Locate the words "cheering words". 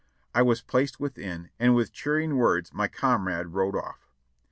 1.93-2.73